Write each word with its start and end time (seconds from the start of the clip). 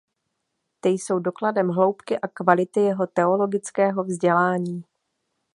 Ty 0.79 0.89
jsou 0.89 1.19
dokladem 1.19 1.67
hloubky 1.69 2.19
a 2.19 2.27
kvality 2.27 2.79
jeho 2.79 3.07
teologického 3.07 4.03
vzdělání. 4.03 4.83